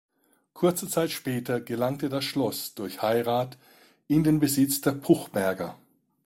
[0.53, 3.59] Kurze Zeit später gelangte das Schloss durch Heirat
[4.07, 5.77] in den Besitz der Puchberger.